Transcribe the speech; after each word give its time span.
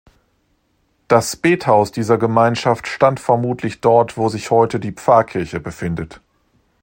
Das 1.07 1.35
Bethaus 1.35 1.91
dieser 1.91 2.17
Gemeinschaft 2.17 2.87
stand 2.87 3.19
vermutlich 3.19 3.81
dort, 3.81 4.17
wo 4.17 4.29
sich 4.29 4.49
heute 4.49 4.79
die 4.79 4.93
Pfarrkirche 4.93 5.59
befindet. 5.59 6.21